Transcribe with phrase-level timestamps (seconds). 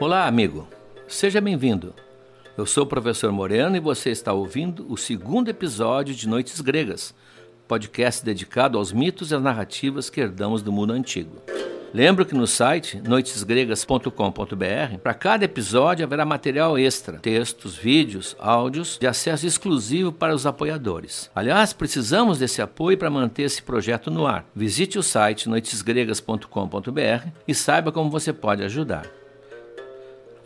[0.00, 0.68] Olá, amigo.
[1.08, 1.92] Seja bem-vindo.
[2.56, 7.12] Eu sou o professor Moreno e você está ouvindo o segundo episódio de Noites Gregas,
[7.66, 11.42] podcast dedicado aos mitos e às narrativas que herdamos do mundo antigo.
[11.92, 19.06] Lembro que no site noitesgregas.com.br, para cada episódio haverá material extra, textos, vídeos, áudios de
[19.08, 21.28] acesso exclusivo para os apoiadores.
[21.34, 24.46] Aliás, precisamos desse apoio para manter esse projeto no ar.
[24.54, 29.17] Visite o site noitesgregas.com.br e saiba como você pode ajudar.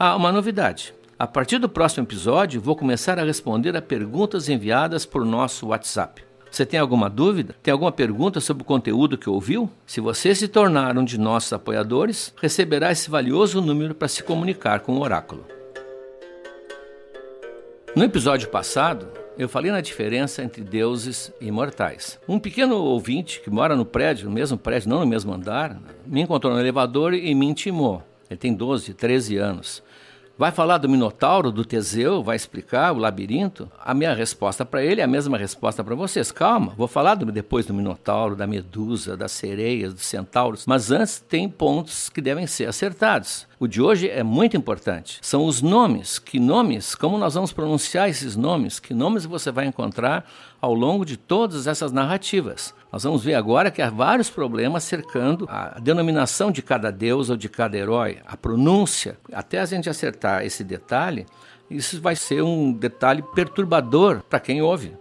[0.04, 0.92] Ah, uma novidade.
[1.16, 6.24] A partir do próximo episódio, vou começar a responder a perguntas enviadas por nosso WhatsApp.
[6.50, 7.54] Você tem alguma dúvida?
[7.62, 9.70] Tem alguma pergunta sobre o conteúdo que ouviu?
[9.86, 14.80] Se você se tornar um de nossos apoiadores, receberá esse valioso número para se comunicar
[14.80, 15.46] com o oráculo.
[17.94, 19.06] No episódio passado,
[19.38, 22.18] eu falei na diferença entre deuses e mortais.
[22.26, 26.22] Um pequeno ouvinte que mora no prédio, no mesmo prédio, não no mesmo andar, me
[26.22, 28.02] encontrou no elevador e me intimou.
[28.32, 29.82] Ele tem 12, 13 anos.
[30.42, 33.70] Vai falar do Minotauro, do Teseu, vai explicar o labirinto?
[33.78, 36.32] A minha resposta para ele é a mesma resposta para vocês.
[36.32, 41.20] Calma, vou falar do, depois do Minotauro, da Medusa, das sereias, dos centauros, mas antes
[41.20, 43.46] tem pontos que devem ser acertados.
[43.62, 45.20] O de hoje é muito importante.
[45.22, 46.18] São os nomes.
[46.18, 46.96] Que nomes?
[46.96, 48.80] Como nós vamos pronunciar esses nomes?
[48.80, 50.28] Que nomes você vai encontrar
[50.60, 52.74] ao longo de todas essas narrativas?
[52.90, 57.36] Nós vamos ver agora que há vários problemas cercando a denominação de cada deus ou
[57.36, 59.16] de cada herói, a pronúncia.
[59.32, 61.24] Até a gente acertar esse detalhe,
[61.70, 64.92] isso vai ser um detalhe perturbador para quem ouve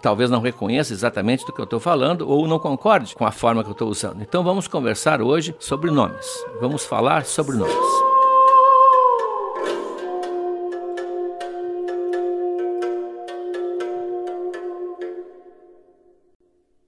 [0.00, 3.62] talvez não reconheça exatamente do que eu estou falando ou não concorde com a forma
[3.62, 4.22] que eu estou usando.
[4.22, 6.26] Então vamos conversar hoje sobre nomes.
[6.60, 7.74] Vamos falar sobre nomes.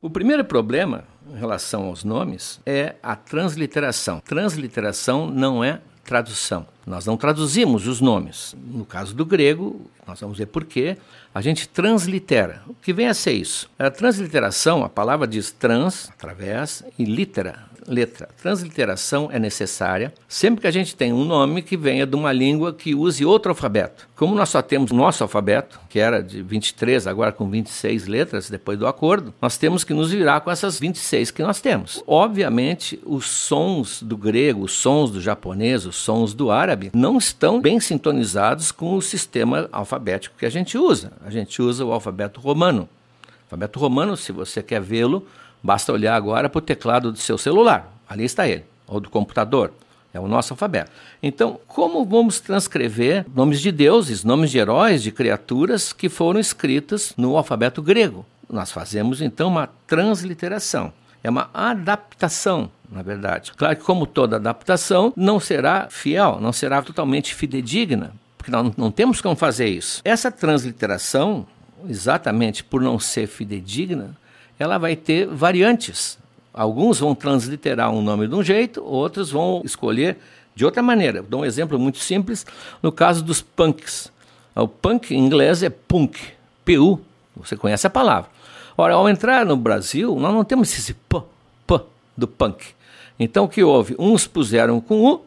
[0.01, 4.21] O primeiro problema em relação aos nomes é a transliteração.
[4.21, 5.81] Transliteração não é
[6.13, 6.67] tradução.
[6.87, 8.55] Nós não traduzimos os nomes.
[8.67, 10.99] No caso do grego, nós vamos ver por quê,
[11.35, 12.61] a gente translitera.
[12.67, 13.71] O que vem a ser isso?
[13.79, 18.29] A transliteração, a palavra diz trans, através, e litera, letra.
[18.41, 22.73] Transliteração é necessária sempre que a gente tem um nome que venha de uma língua
[22.73, 24.09] que use outro alfabeto.
[24.17, 28.79] Como nós só temos nosso alfabeto, que era de 23, agora com 26 letras depois
[28.79, 32.03] do acordo, nós temos que nos virar com essas 26 que nós temos.
[32.07, 37.61] Obviamente, os sons do grego, os sons do japonês, os sons do árabe não estão
[37.61, 41.13] bem sintonizados com o sistema alfabético que a gente usa.
[41.25, 42.83] A gente usa o alfabeto romano.
[42.83, 45.27] O alfabeto romano, se você quer vê-lo,
[45.63, 47.93] Basta olhar agora para o teclado do seu celular.
[48.09, 49.73] Ali está ele, ou do computador.
[50.13, 50.91] É o nosso alfabeto.
[51.23, 57.15] Então, como vamos transcrever nomes de deuses, nomes de heróis, de criaturas que foram escritas
[57.17, 58.27] no alfabeto grego?
[58.51, 60.93] Nós fazemos então uma transliteração.
[61.25, 63.53] É uma adaptação, na verdade.
[63.57, 68.91] Claro que, como toda adaptação, não será fiel, não será totalmente fidedigna, porque nós não
[68.91, 70.03] temos como fazer isso.
[70.05, 71.47] Essa transliteração,
[71.89, 74.15] exatamente por não ser fidedigna,
[74.59, 76.19] ela vai ter variantes.
[76.53, 80.19] Alguns vão transliterar um nome de um jeito, outros vão escolher
[80.55, 81.23] de outra maneira.
[81.23, 82.45] Dou um exemplo muito simples
[82.83, 84.13] no caso dos punks.
[84.55, 86.19] O punk em inglês é punk,
[86.65, 87.01] P-U,
[87.35, 88.31] você conhece a palavra.
[88.77, 91.23] Ora, ao entrar no Brasil, nós não temos esse P,
[91.67, 91.81] P
[92.17, 92.75] do punk.
[93.19, 93.95] Então o que houve?
[93.99, 95.25] Uns puseram com U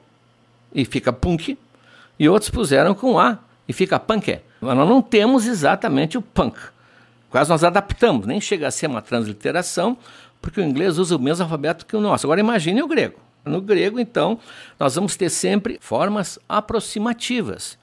[0.73, 1.57] e fica punk,
[2.19, 4.39] e outros puseram com A e fica punk.
[4.61, 6.57] Mas nós não temos exatamente o punk.
[7.29, 9.97] Quase nós adaptamos, nem chega a ser uma transliteração,
[10.41, 12.25] porque o inglês usa o mesmo alfabeto que o nosso.
[12.25, 13.19] Agora imagine o grego.
[13.43, 14.39] No grego, então,
[14.79, 17.77] nós vamos ter sempre formas aproximativas.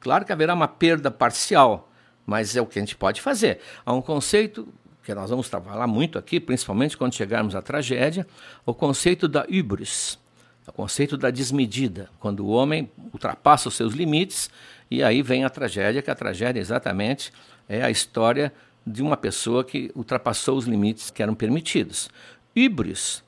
[0.00, 1.90] Claro que haverá uma perda parcial,
[2.26, 3.60] mas é o que a gente pode fazer.
[3.84, 4.66] Há um conceito
[5.02, 8.26] que nós vamos trabalhar muito aqui, principalmente quando chegarmos à tragédia,
[8.64, 10.18] o conceito da hybris,
[10.66, 14.48] o conceito da desmedida, quando o homem ultrapassa os seus limites
[14.90, 17.32] e aí vem a tragédia, que a tragédia exatamente
[17.68, 18.52] é a história
[18.86, 22.10] de uma pessoa que ultrapassou os limites que eram permitidos.
[22.56, 23.22] Hybris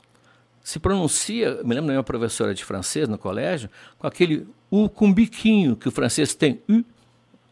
[0.65, 5.13] se pronuncia, me lembro da minha professora de francês no colégio, com aquele U com
[5.13, 6.83] biquinho que o francês tem, U,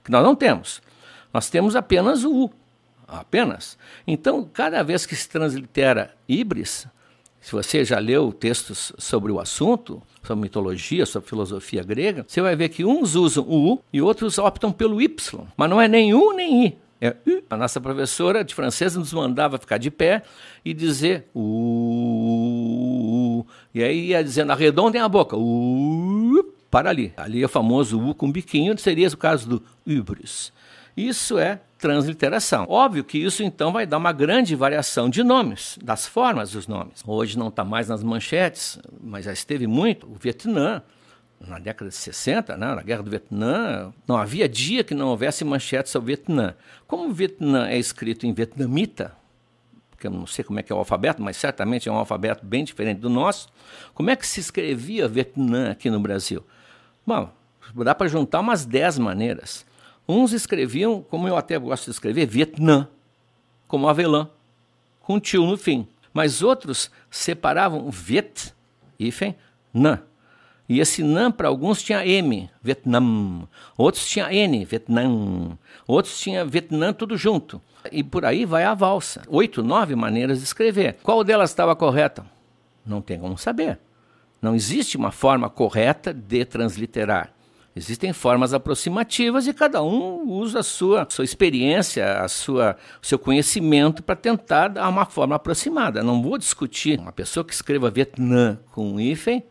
[0.02, 0.80] que nós não temos.
[1.32, 2.50] Nós temos apenas o U,
[3.06, 3.76] apenas.
[4.06, 6.86] Então, cada vez que se translitera híbris,
[7.38, 12.56] se você já leu textos sobre o assunto, sobre mitologia, sobre filosofia grega, você vai
[12.56, 15.46] ver que uns usam o U e outros optam pelo Y.
[15.54, 16.78] Mas não é nem U nem I.
[17.04, 17.16] É,
[17.50, 20.22] a nossa professora de francês nos mandava ficar de pé
[20.64, 22.64] e dizer u,
[23.74, 27.12] e aí ia dizendo arredondem a boca, u, para ali.
[27.16, 30.52] Ali é o famoso u com biquinho, seria o caso do hybris.
[30.96, 32.66] Isso é transliteração.
[32.68, 37.02] Óbvio que isso então vai dar uma grande variação de nomes, das formas dos nomes.
[37.04, 40.06] Hoje não está mais nas manchetes, mas já esteve muito.
[40.06, 40.80] O Vietnã,
[41.46, 45.44] na década de 60, né, na Guerra do Vietnã, não havia dia que não houvesse
[45.44, 46.54] manchetes sobre o Vietnã.
[46.86, 49.14] Como o Vietnã é escrito em vietnamita,
[49.98, 52.44] que eu não sei como é que é o alfabeto, mas certamente é um alfabeto
[52.44, 53.48] bem diferente do nosso,
[53.94, 56.44] como é que se escrevia Vietnã aqui no Brasil?
[57.06, 57.30] Bom,
[57.74, 59.64] dá para juntar umas dez maneiras.
[60.06, 62.88] Uns escreviam, como eu até gosto de escrever, Vietnã,
[63.68, 64.28] como avelã,
[65.00, 65.86] com tio no fim.
[66.12, 68.52] Mas outros separavam Viet,
[68.98, 69.34] hífen,
[69.72, 70.02] Nã.
[70.72, 73.46] E esse Nã para alguns tinha M, Vietnã.
[73.76, 75.58] Outros tinha N, Vietnã.
[75.86, 77.60] Outros tinha Vietnã tudo junto.
[77.90, 79.22] E por aí vai a valsa.
[79.28, 80.96] Oito, nove maneiras de escrever.
[81.02, 82.24] Qual delas estava correta?
[82.86, 83.78] Não tem como saber.
[84.40, 87.34] Não existe uma forma correta de transliterar.
[87.76, 93.18] Existem formas aproximativas e cada um usa a sua, sua experiência, a sua, o seu
[93.18, 96.02] conhecimento para tentar dar uma forma aproximada.
[96.02, 99.44] Não vou discutir uma pessoa que escreva Vietnã com um hífen,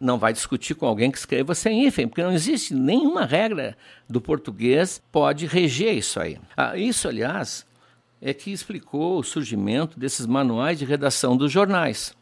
[0.00, 3.76] não vai discutir com alguém que escreva sem hífen, porque não existe nenhuma regra
[4.08, 6.38] do português pode reger isso aí.
[6.56, 7.66] Ah, isso, aliás,
[8.20, 12.16] é que explicou o surgimento desses manuais de redação dos jornais.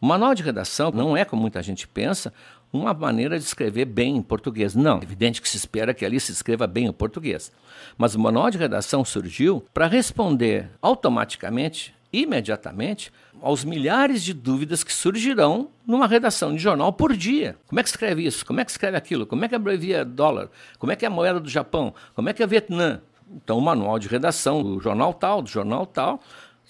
[0.00, 2.32] O manual de redação não é, como muita gente pensa,
[2.72, 4.74] uma maneira de escrever bem em português.
[4.74, 7.50] Não, é evidente que se espera que ali se escreva bem o português.
[7.96, 14.92] Mas o manual de redação surgiu para responder automaticamente, imediatamente, aos milhares de dúvidas que
[14.92, 17.56] surgirão numa redação de jornal por dia.
[17.66, 18.44] Como é que escreve isso?
[18.44, 19.26] Como é que escreve aquilo?
[19.26, 20.50] Como é que abrevia dólar?
[20.78, 21.94] Como é que é a moeda do Japão?
[22.14, 23.00] Como é que é Vietnã?
[23.30, 26.20] Então, o manual de redação do jornal tal, do jornal tal,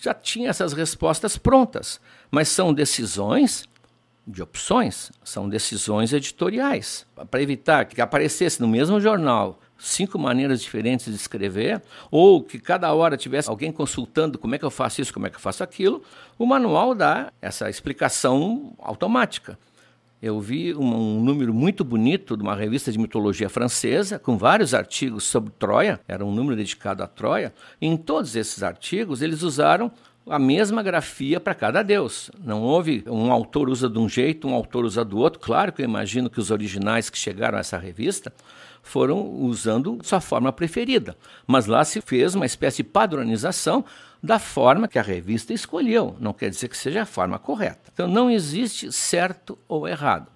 [0.00, 2.00] já tinha essas respostas prontas.
[2.30, 3.64] Mas são decisões
[4.26, 7.06] de opções, são decisões editoriais.
[7.30, 11.80] Para evitar que aparecesse no mesmo jornal cinco maneiras diferentes de escrever,
[12.10, 15.30] ou que cada hora tivesse alguém consultando como é que eu faço isso, como é
[15.30, 16.02] que eu faço aquilo,
[16.36, 19.58] o manual dá essa explicação automática.
[20.20, 24.74] Eu vi um, um, número muito bonito de uma revista de mitologia francesa, com vários
[24.74, 29.42] artigos sobre Troia, era um número dedicado a Troia, e em todos esses artigos eles
[29.42, 29.92] usaram
[30.30, 32.30] a mesma grafia para cada deus.
[32.42, 35.40] Não houve um autor usa de um jeito, um autor usa do outro.
[35.40, 38.32] Claro que eu imagino que os originais que chegaram a essa revista
[38.82, 41.16] foram usando sua forma preferida,
[41.46, 43.84] mas lá se fez uma espécie de padronização
[44.22, 46.16] da forma que a revista escolheu.
[46.18, 47.90] Não quer dizer que seja a forma correta.
[47.92, 50.28] Então não existe certo ou errado.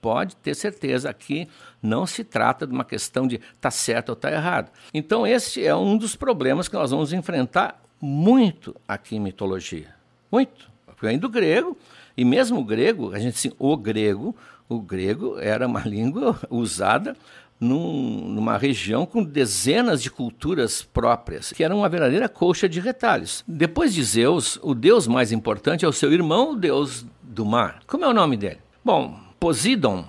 [0.00, 1.48] Pode ter certeza que
[1.82, 4.70] não se trata de uma questão de tá certo ou tá errado.
[4.94, 9.94] Então esse é um dos problemas que nós vamos enfrentar muito aqui em mitologia.
[10.30, 10.68] Muito.
[11.00, 11.76] Vem do grego,
[12.16, 14.34] e mesmo o grego, a gente assim, o grego,
[14.68, 17.16] o grego era uma língua usada
[17.60, 23.44] num, numa região com dezenas de culturas próprias, que era uma verdadeira colcha de retalhos.
[23.46, 27.80] Depois de Zeus, o deus mais importante é o seu irmão, o deus do mar.
[27.86, 28.58] Como é o nome dele?
[28.84, 30.04] Bom, Poseidon.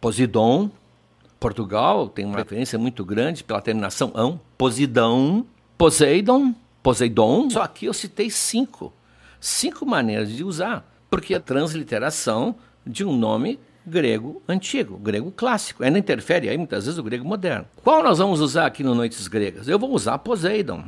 [0.00, 0.70] Poseidon,
[1.40, 4.40] Portugal tem uma referência muito grande pela terminação ão.
[4.56, 5.44] Poseidon,
[5.76, 6.54] Poseidon,
[6.84, 8.92] Poseidon, só aqui eu citei cinco.
[9.40, 15.82] Cinco maneiras de usar, porque a transliteração de um nome grego antigo, grego clássico.
[15.82, 17.66] Ainda interfere aí muitas vezes o grego moderno.
[17.82, 19.66] Qual nós vamos usar aqui no Noites Gregas?
[19.66, 20.84] Eu vou usar Poseidon,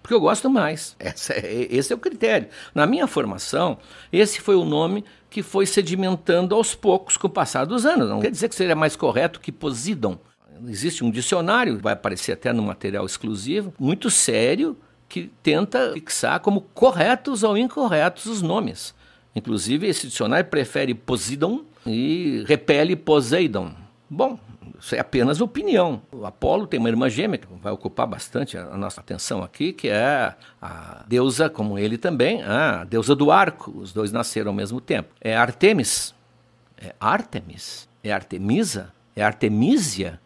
[0.00, 0.94] porque eu gosto mais.
[1.00, 2.46] Esse é, esse é o critério.
[2.72, 3.78] Na minha formação,
[4.12, 8.08] esse foi o nome que foi sedimentando aos poucos com o passar dos anos.
[8.08, 10.18] Não quer dizer que seria mais correto que Poseidon.
[10.68, 14.76] Existe um dicionário, vai aparecer até no material exclusivo, muito sério,
[15.12, 18.94] que tenta fixar como corretos ou incorretos os nomes.
[19.36, 23.74] Inclusive, esse dicionário prefere Poseidon e repele Poseidon.
[24.08, 24.38] Bom,
[24.80, 26.00] isso é apenas opinião.
[26.10, 29.90] O Apolo tem uma irmã gêmea que vai ocupar bastante a nossa atenção aqui, que
[29.90, 33.70] é a deusa, como ele também, a deusa do arco.
[33.76, 35.10] Os dois nasceram ao mesmo tempo.
[35.20, 36.14] É Artemis.
[36.78, 37.86] É Artemis.
[38.02, 38.90] É Artemisa.
[39.14, 40.18] É Artemisia.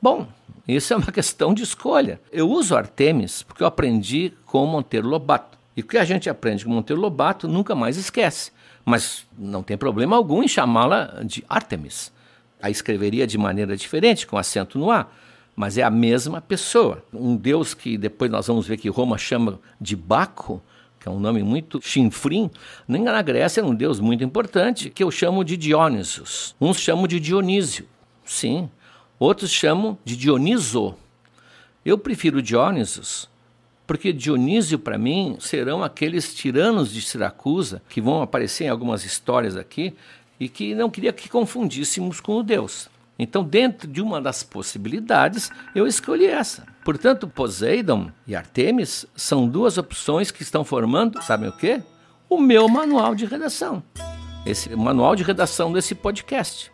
[0.00, 0.28] Bom,
[0.76, 2.20] isso é uma questão de escolha.
[2.30, 5.58] Eu uso Artemis porque eu aprendi com Monteiro Lobato.
[5.76, 8.52] E o que a gente aprende com Monteiro Lobato nunca mais esquece.
[8.84, 12.12] Mas não tem problema algum em chamá-la de Artemis.
[12.60, 15.06] A escreveria de maneira diferente, com acento no A,
[15.54, 17.04] mas é a mesma pessoa.
[17.12, 20.62] Um deus que depois nós vamos ver que Roma chama de Baco,
[20.98, 22.50] que é um nome muito chinfrim,
[22.86, 26.54] nem na Grécia era um deus muito importante, que eu chamo de Dionysus.
[26.60, 27.86] Uns chamam de Dionísio.
[28.24, 28.68] Sim,
[29.18, 30.94] Outros chamam de Dioniso.
[31.84, 33.28] Eu prefiro Dionysus,
[33.86, 39.56] porque Dionísio, para mim, serão aqueles tiranos de Siracusa, que vão aparecer em algumas histórias
[39.56, 39.94] aqui,
[40.38, 42.88] e que não queria que confundíssemos com o Deus.
[43.18, 46.64] Então, dentro de uma das possibilidades, eu escolhi essa.
[46.84, 51.82] Portanto, Poseidon e Artemis são duas opções que estão formando, sabem o quê?
[52.28, 53.82] O meu manual de redação.
[54.46, 56.70] Esse manual de redação desse podcast.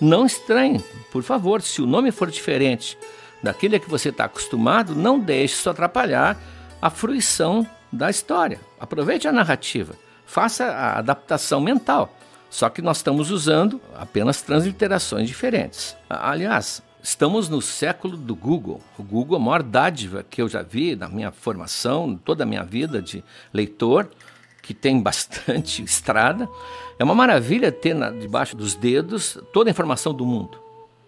[0.00, 0.82] Não estranhe,
[1.12, 2.98] por favor, se o nome for diferente
[3.42, 6.38] daquele a que você está acostumado, não deixe isso atrapalhar
[6.80, 8.60] a fruição da história.
[8.80, 9.94] Aproveite a narrativa,
[10.26, 12.14] faça a adaptação mental.
[12.50, 15.96] Só que nós estamos usando apenas transliterações diferentes.
[16.08, 18.80] Aliás, estamos no século do Google.
[18.96, 22.46] O Google é a maior dádiva que eu já vi na minha formação, toda a
[22.46, 24.08] minha vida de leitor,
[24.64, 26.48] que tem bastante estrada.
[26.98, 30.58] É uma maravilha ter na, debaixo dos dedos toda a informação do mundo.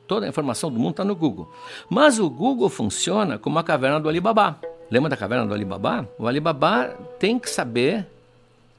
[0.07, 1.51] Toda a informação do mundo está no Google.
[1.89, 4.61] Mas o Google funciona como a caverna do Alibaba.
[4.91, 6.09] Lembra da caverna do Alibaba?
[6.19, 8.07] O Alibaba tem que saber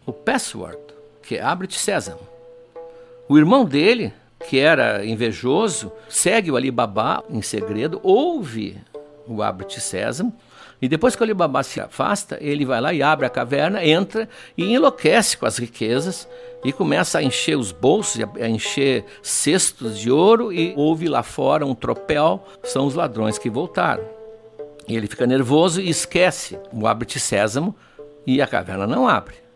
[0.06, 0.78] o password,
[1.22, 2.22] que é abre-te sésamo.
[3.28, 4.14] O irmão dele,
[4.48, 8.78] que era invejoso, segue o Alibaba em segredo, ouve
[9.28, 10.34] o Abre-te Sésamo,
[10.82, 14.30] e depois que o Alibaba se afasta, ele vai lá e abre a caverna, entra
[14.56, 16.28] e enlouquece com as riquezas
[16.64, 21.66] e começa a encher os bolsos, a encher cestos de ouro e ouve lá fora
[21.66, 24.04] um tropel, são os ladrões que voltaram.
[24.88, 27.76] E ele fica nervoso e esquece o Abre-te Sésamo
[28.26, 29.47] e a caverna não abre.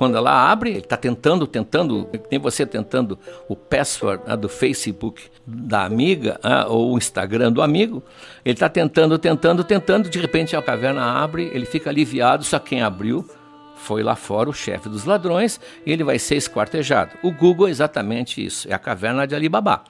[0.00, 5.24] Quando ela abre, ele está tentando, tentando, tem você tentando o password né, do Facebook
[5.46, 8.02] da amiga né, ou o Instagram do amigo,
[8.42, 12.80] ele está tentando, tentando, tentando, de repente a caverna abre, ele fica aliviado, só quem
[12.80, 13.28] abriu
[13.76, 17.18] foi lá fora o chefe dos ladrões e ele vai ser esquartejado.
[17.22, 19.84] O Google é exatamente isso, é a caverna de Alibaba.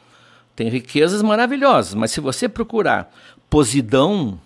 [0.56, 3.14] Tem riquezas maravilhosas, mas se você procurar
[3.48, 4.40] Posidão,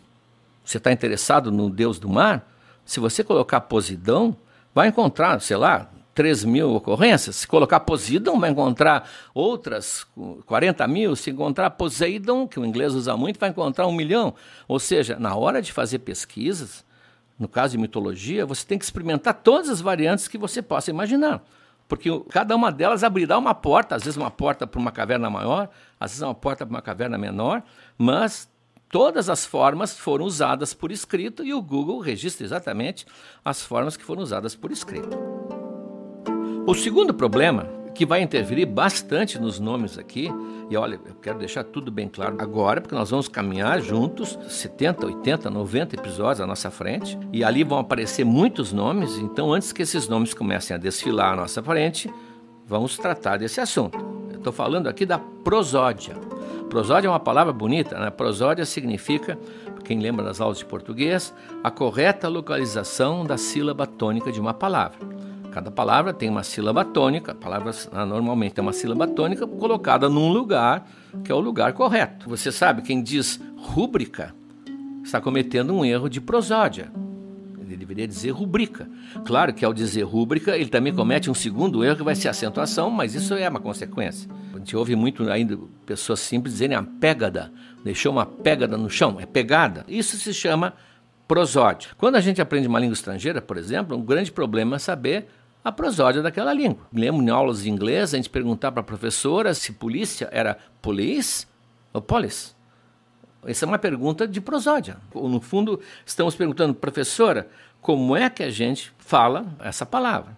[0.62, 2.46] você está interessado no deus do mar,
[2.84, 4.36] se você colocar Posidão,
[4.74, 7.36] vai encontrar, sei lá, 3 mil ocorrências.
[7.36, 10.06] Se colocar Poseidon, vai encontrar outras
[10.46, 11.16] 40 mil.
[11.16, 14.34] Se encontrar Poseidon, que o inglês usa muito, vai encontrar um milhão.
[14.68, 16.84] Ou seja, na hora de fazer pesquisas,
[17.38, 21.42] no caso de mitologia, você tem que experimentar todas as variantes que você possa imaginar.
[21.88, 25.68] Porque cada uma delas abrirá uma porta, às vezes uma porta para uma caverna maior,
[26.00, 27.62] às vezes uma porta para uma caverna menor,
[27.98, 28.48] mas
[28.94, 33.04] Todas as formas foram usadas por escrito e o Google registra exatamente
[33.44, 35.18] as formas que foram usadas por escrito.
[36.64, 40.30] O segundo problema, que vai interferir bastante nos nomes aqui,
[40.70, 45.06] e olha, eu quero deixar tudo bem claro agora, porque nós vamos caminhar juntos 70,
[45.06, 49.82] 80, 90 episódios à nossa frente, e ali vão aparecer muitos nomes, então antes que
[49.82, 52.08] esses nomes comecem a desfilar à nossa frente,
[52.64, 53.98] vamos tratar desse assunto.
[54.32, 56.14] Estou falando aqui da prosódia.
[56.68, 58.10] Prosódia é uma palavra bonita, né?
[58.10, 59.38] Prosódia significa,
[59.84, 64.98] quem lembra das aulas de português, a correta localização da sílaba tônica de uma palavra.
[65.52, 70.08] Cada palavra tem uma sílaba tônica, a palavra ah, normalmente tem uma sílaba tônica colocada
[70.08, 70.84] num lugar
[71.24, 72.28] que é o lugar correto.
[72.28, 74.34] Você sabe, quem diz rúbrica
[75.04, 76.90] está cometendo um erro de prosódia.
[77.64, 78.88] Ele deveria dizer rubrica.
[79.24, 82.90] Claro que ao dizer rúbrica, ele também comete um segundo erro que vai ser acentuação,
[82.90, 84.28] mas isso é uma consequência
[84.64, 87.52] gente ouve muito ainda pessoas simples dizerem a pegada,
[87.84, 89.84] deixou uma pegada no chão, é pegada.
[89.86, 90.72] Isso se chama
[91.28, 91.90] prosódia.
[91.98, 95.26] Quando a gente aprende uma língua estrangeira, por exemplo, um grande problema é saber
[95.62, 96.86] a prosódia daquela língua.
[96.92, 101.46] Lembro em aulas de inglês a gente perguntar para a professora se polícia era police
[101.92, 102.54] ou police.
[103.46, 104.96] Essa é uma pergunta de prosódia.
[105.14, 107.48] No fundo, estamos perguntando, professora,
[107.80, 110.36] como é que a gente fala essa palavra?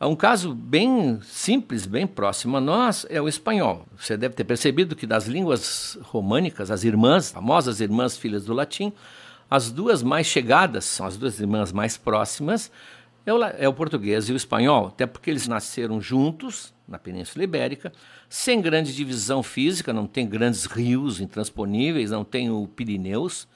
[0.00, 3.86] Um caso bem simples, bem próximo a nós, é o espanhol.
[3.98, 8.92] Você deve ter percebido que das línguas românicas, as irmãs, famosas irmãs filhas do latim,
[9.50, 12.70] as duas mais chegadas, são as duas irmãs mais próximas,
[13.24, 17.44] é o, é o português e o espanhol, até porque eles nasceram juntos na Península
[17.44, 17.92] Ibérica,
[18.28, 23.48] sem grande divisão física, não tem grandes rios intransponíveis, não tem o Pirineus,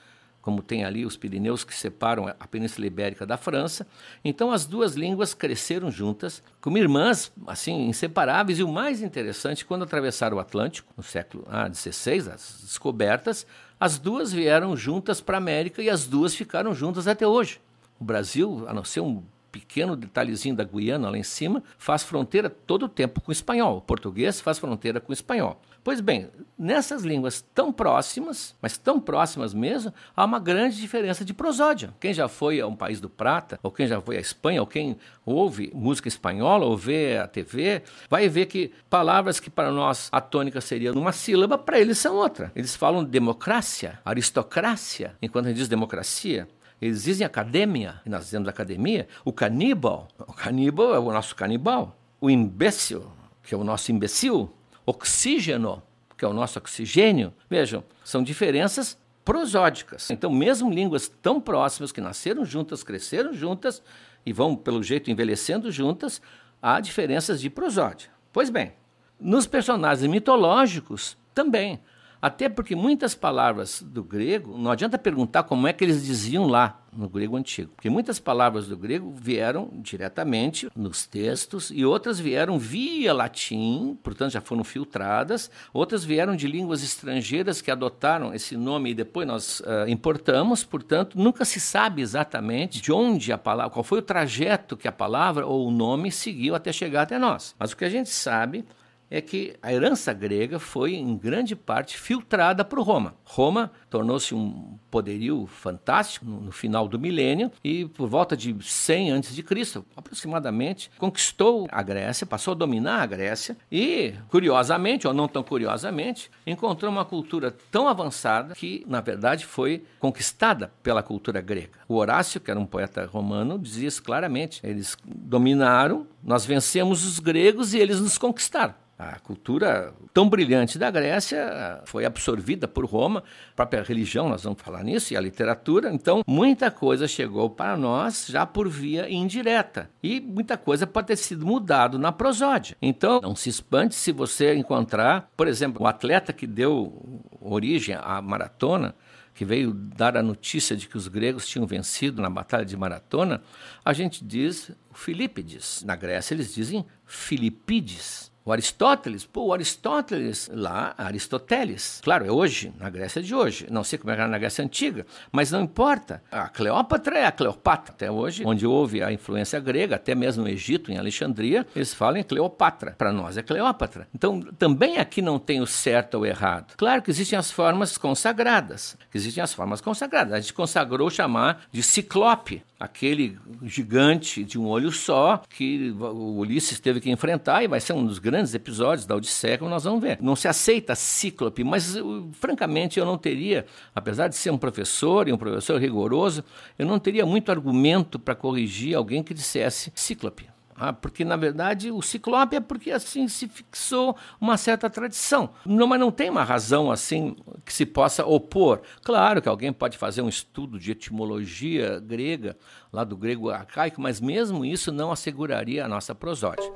[0.42, 3.86] como tem ali os Pirineus que separam a Península Ibérica da França.
[4.24, 8.58] Então as duas línguas cresceram juntas, como irmãs, assim, inseparáveis.
[8.58, 13.46] E o mais interessante, quando atravessaram o Atlântico, no século XVI, ah, as descobertas,
[13.78, 17.60] as duas vieram juntas para a América e as duas ficaram juntas até hoje.
[17.98, 22.48] O Brasil, a não ser um pequeno detalhezinho da Guiana lá em cima, faz fronteira
[22.48, 23.78] todo o tempo com o espanhol.
[23.78, 25.60] O português faz fronteira com o espanhol.
[25.82, 26.28] Pois bem,
[26.58, 31.94] nessas línguas tão próximas, mas tão próximas mesmo, há uma grande diferença de prosódia.
[31.98, 34.66] Quem já foi a um país do Prata, ou quem já foi à Espanha, ou
[34.66, 40.10] quem ouve música espanhola, ou vê a TV, vai ver que palavras que para nós
[40.12, 42.52] a tônica seria numa sílaba, para eles são outra.
[42.54, 46.46] Eles falam democracia, aristocracia, enquanto a gente diz democracia,
[46.80, 49.06] eles dizem academia, e nós dizemos academia.
[49.24, 51.96] O caníbal, o caníbal é o nosso canibal.
[52.20, 53.06] O imbécil,
[53.42, 54.50] que é o nosso imbecil
[54.86, 55.82] oxígeno,
[56.16, 60.10] que é o nosso oxigênio, vejam, são diferenças prosódicas.
[60.10, 63.82] Então, mesmo línguas tão próximas que nasceram juntas, cresceram juntas
[64.24, 66.20] e vão, pelo jeito, envelhecendo juntas,
[66.60, 68.10] há diferenças de prosódia.
[68.32, 68.72] Pois bem,
[69.20, 71.78] Nos personagens mitológicos, também.
[72.22, 76.82] Até porque muitas palavras do grego, não adianta perguntar como é que eles diziam lá
[76.92, 82.58] no grego antigo, porque muitas palavras do grego vieram diretamente nos textos e outras vieram
[82.58, 88.90] via latim, portanto já foram filtradas, outras vieram de línguas estrangeiras que adotaram esse nome
[88.90, 93.84] e depois nós uh, importamos, portanto nunca se sabe exatamente de onde a palavra, qual
[93.84, 97.54] foi o trajeto que a palavra ou o nome seguiu até chegar até nós.
[97.58, 98.64] Mas o que a gente sabe
[99.10, 103.14] é que a herança grega foi, em grande parte, filtrada por Roma.
[103.24, 109.12] Roma tornou-se um poderio fantástico no, no, final do milênio e, por volta de 100
[109.12, 115.42] a.C., aproximadamente, conquistou a Grécia, passou a dominar a Grécia e, curiosamente, ou não tão
[115.42, 121.80] curiosamente, encontrou uma cultura tão avançada que, na verdade, foi conquistada pela cultura grega.
[121.88, 124.60] O Horácio, que era um poeta romano, dizia isso claramente.
[124.62, 128.74] Eles dominaram, nós vencemos os gregos e eles nos conquistaram.
[129.00, 134.60] A cultura tão brilhante da Grécia foi absorvida por Roma, a própria religião, nós vamos
[134.60, 135.90] falar nisso, e a literatura.
[135.90, 139.88] Então, muita coisa chegou para nós já por via indireta.
[140.02, 142.76] E muita coisa pode ter sido mudado na prosódia.
[142.82, 148.20] Então, não se espante se você encontrar, por exemplo, o atleta que deu origem à
[148.20, 148.94] maratona,
[149.32, 153.42] que veio dar a notícia de que os gregos tinham vencido na batalha de Maratona,
[153.82, 155.82] a gente diz Filípides.
[155.86, 158.29] Na Grécia eles dizem Filipides.
[158.42, 162.00] O Aristóteles, pô, o Aristóteles lá, Aristoteles.
[162.02, 163.66] Claro, é hoje, na Grécia de hoje.
[163.70, 166.22] Não sei como era na Grécia Antiga, mas não importa.
[166.32, 167.92] A Cleópatra é a Cleopatra.
[167.92, 172.18] Até hoje, onde houve a influência grega, até mesmo no Egito, em Alexandria, eles falam
[172.18, 172.94] em Cleopatra.
[172.96, 174.08] Para nós é Cleópatra.
[174.14, 176.74] Então, também aqui não tem o certo ou errado.
[176.78, 178.96] Claro que existem as formas consagradas.
[179.14, 180.32] Existem as formas consagradas.
[180.32, 186.80] A gente consagrou chamar de Ciclope, aquele gigante de um olho só que o Ulisses
[186.80, 190.00] teve que enfrentar e vai ser um dos grandes episódios da Odisseia, como nós vamos
[190.00, 190.18] ver.
[190.20, 191.96] Não se aceita cíclope, mas
[192.32, 196.44] francamente eu não teria, apesar de ser um professor e um professor rigoroso,
[196.78, 200.48] eu não teria muito argumento para corrigir alguém que dissesse cíclope.
[200.82, 205.50] Ah, porque, na verdade, o ciclope é porque assim se fixou uma certa tradição.
[205.66, 208.80] Não, mas não tem uma razão assim que se possa opor.
[209.04, 212.56] Claro que alguém pode fazer um estudo de etimologia grega,
[212.90, 216.72] lá do grego arcaico, mas mesmo isso não asseguraria a nossa prosódia.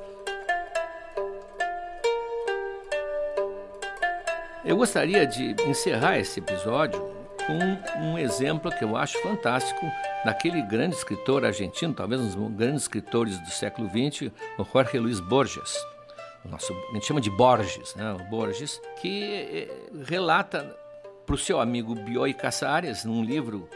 [4.65, 6.99] Eu gostaria de encerrar esse episódio
[7.47, 9.85] com um exemplo que eu acho fantástico
[10.25, 15.21] daquele grande escritor argentino, talvez um dos grandes escritores do século XX, o Jorge Luiz
[15.21, 15.77] Borges.
[16.43, 18.13] O nosso, a gente chama de Borges, né?
[18.15, 19.69] o Borges, que eh,
[20.07, 20.75] relata
[21.27, 23.69] para o seu amigo Bioy Casares, num livro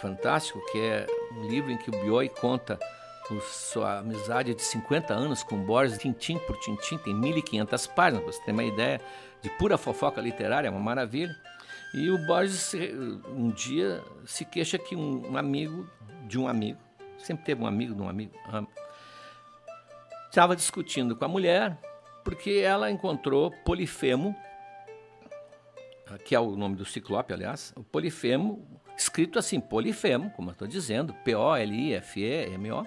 [0.00, 1.06] fantástico, que é
[1.36, 2.78] um livro em que o Bioy conta
[3.40, 8.52] sua amizade de 50 anos com Borges, tintim por tintim, tem 1.500 páginas, você ter
[8.52, 9.00] uma ideia
[9.40, 11.34] de pura fofoca literária, é uma maravilha.
[11.94, 12.74] E o Borges
[13.28, 15.88] um dia se queixa que um, amigo
[16.26, 16.78] de um amigo,
[17.18, 18.32] sempre teve um amigo de um amigo,
[20.28, 21.78] estava discutindo com a mulher
[22.24, 24.34] porque ela encontrou Polifemo,
[26.24, 30.68] que é o nome do ciclope, aliás, o Polifemo, escrito assim, Polifemo, como eu estou
[30.68, 32.86] dizendo, P-O-L-I-F-E-M-O,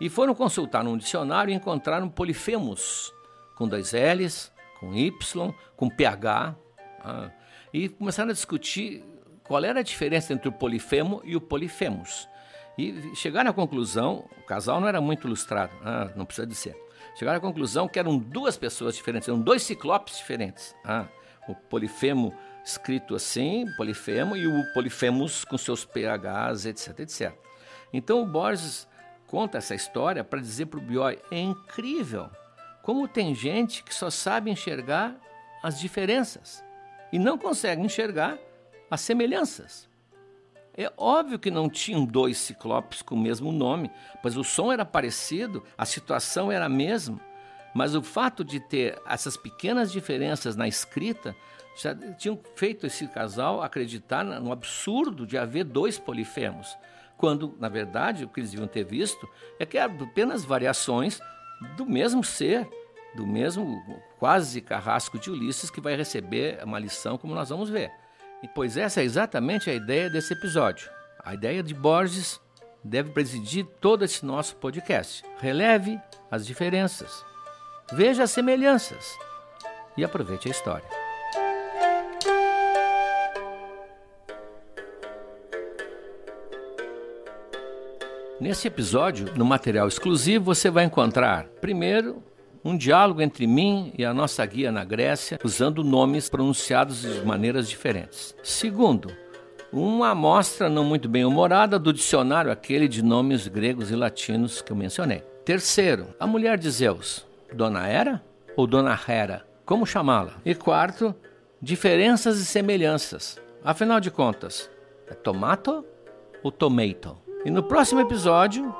[0.00, 3.12] e foram consultar num dicionário e encontraram Polifemos,
[3.56, 6.54] com dois L's, com Y, com PH,
[7.00, 7.30] ah,
[7.72, 9.04] e começaram a discutir
[9.44, 12.28] qual era a diferença entre o polifemo e o polifemos.
[12.76, 16.76] E chegaram à conclusão, o casal não era muito ilustrado, ah, não precisa dizer.
[17.18, 20.74] Chegaram à conclusão que eram duas pessoas diferentes, eram dois ciclopes diferentes.
[20.84, 21.06] Ah,
[21.48, 27.32] o polifemo escrito assim, polifemo, e o polifemos com seus PHs, etc, etc.
[27.92, 28.86] Então o Borges
[29.26, 32.30] conta essa história para dizer para o Bioy, é incrível
[32.82, 35.16] como tem gente que só sabe enxergar
[35.62, 36.64] as diferenças
[37.12, 38.38] e não consegue enxergar
[38.90, 39.88] as semelhanças.
[40.76, 43.90] É óbvio que não tinham dois ciclopes com o mesmo nome,
[44.22, 47.18] pois o som era parecido, a situação era a mesma,
[47.74, 51.34] mas o fato de ter essas pequenas diferenças na escrita
[51.76, 56.76] já tinham feito esse casal acreditar no absurdo de haver dois polifemos,
[57.16, 61.20] quando, na verdade, o que eles deviam ter visto é que eram apenas variações
[61.76, 62.68] do mesmo ser,
[63.14, 63.82] do mesmo
[64.18, 67.90] quase carrasco de Ulisses, que vai receber uma lição, como nós vamos ver.
[68.54, 70.88] Pois essa é exatamente a ideia desse episódio.
[71.24, 72.40] A ideia de Borges
[72.84, 75.24] deve presidir todo esse nosso podcast.
[75.40, 76.00] Releve
[76.30, 77.24] as diferenças,
[77.92, 79.16] veja as semelhanças
[79.96, 81.05] e aproveite a história.
[88.38, 92.22] Nesse episódio, no material exclusivo, você vai encontrar, primeiro,
[92.62, 97.66] um diálogo entre mim e a nossa guia na Grécia, usando nomes pronunciados de maneiras
[97.66, 98.36] diferentes.
[98.42, 99.10] Segundo,
[99.72, 104.70] uma amostra não muito bem humorada do dicionário aquele de nomes gregos e latinos que
[104.70, 105.22] eu mencionei.
[105.42, 108.22] Terceiro, a mulher de Zeus, Dona Hera
[108.54, 109.46] ou Dona Hera?
[109.64, 110.34] Como chamá-la?
[110.44, 111.14] E quarto,
[111.60, 113.40] diferenças e semelhanças.
[113.64, 114.70] Afinal de contas,
[115.08, 115.82] é tomato
[116.42, 117.25] ou tomato?
[117.46, 118.74] E no próximo episódio,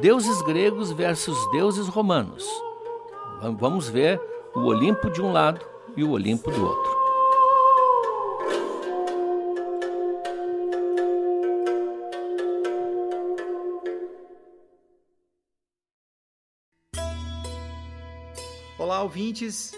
[0.00, 2.46] deuses gregos versus deuses romanos.
[3.58, 4.22] Vamos ver
[4.54, 5.60] o Olimpo de um lado
[5.96, 6.96] e o Olimpo do outro.
[18.78, 19.74] Olá, ouvintes!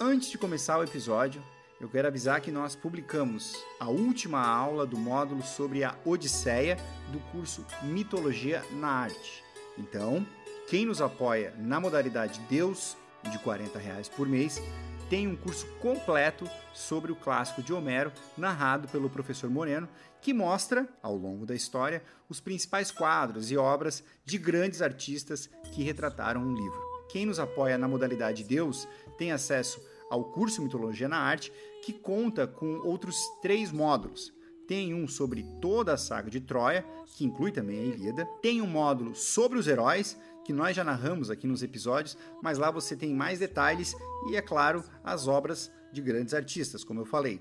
[0.00, 1.42] Antes de começar o episódio,
[1.82, 6.76] eu quero avisar que nós publicamos a última aula do módulo sobre a Odisseia
[7.10, 9.42] do curso Mitologia na Arte.
[9.76, 10.24] Então,
[10.68, 12.96] quem nos apoia na modalidade Deus
[13.28, 14.62] de 40 reais por mês
[15.10, 19.88] tem um curso completo sobre o clássico de Homero, narrado pelo professor Moreno,
[20.20, 25.82] que mostra, ao longo da história, os principais quadros e obras de grandes artistas que
[25.82, 26.80] retrataram um livro.
[27.10, 28.86] Quem nos apoia na modalidade Deus
[29.18, 31.50] tem acesso ao curso Mitologia na Arte,
[31.82, 34.30] que conta com outros três módulos.
[34.68, 36.84] Tem um sobre toda a saga de Troia,
[37.16, 38.26] que inclui também a Ilíada.
[38.42, 42.70] Tem um módulo sobre os heróis, que nós já narramos aqui nos episódios, mas lá
[42.70, 43.96] você tem mais detalhes
[44.28, 47.40] e, é claro, as obras de grandes artistas, como eu falei.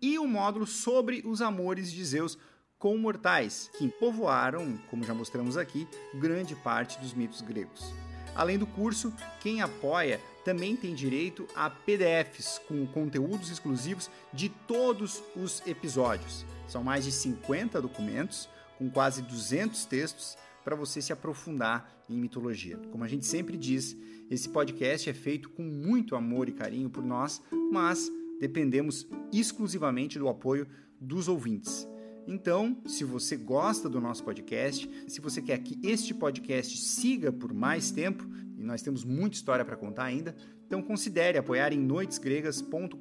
[0.00, 2.38] E um módulo sobre os amores de Zeus
[2.78, 7.92] com mortais, que povoaram, como já mostramos aqui, grande parte dos mitos gregos.
[8.34, 15.22] Além do curso, quem apoia também tem direito a PDFs com conteúdos exclusivos de todos
[15.36, 16.44] os episódios.
[16.66, 22.78] São mais de 50 documentos com quase 200 textos para você se aprofundar em mitologia.
[22.90, 23.96] Como a gente sempre diz,
[24.30, 30.28] esse podcast é feito com muito amor e carinho por nós, mas dependemos exclusivamente do
[30.28, 30.66] apoio
[31.00, 31.86] dos ouvintes.
[32.26, 37.52] Então, se você gosta do nosso podcast, se você quer que este podcast siga por
[37.52, 38.24] mais tempo,
[38.56, 42.96] e nós temos muita história para contar ainda, então considere apoiar em noitesgregas.com.br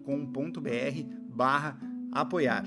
[1.29, 1.79] barra
[2.11, 2.65] apoiar.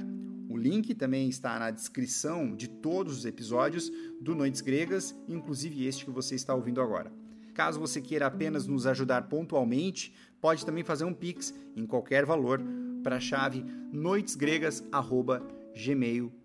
[0.48, 3.90] O link também está na descrição de todos os episódios
[4.20, 7.12] do Noites Gregas, inclusive este que você está ouvindo agora.
[7.52, 12.62] Caso você queira apenas nos ajudar pontualmente, pode também fazer um Pix em qualquer valor
[13.02, 16.43] para a chave noitesgregas.gmail.com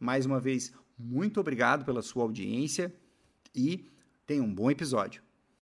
[0.00, 2.92] mais uma vez, muito obrigado pela sua audiência
[3.54, 3.88] e
[4.26, 5.22] tenha um bom episódio.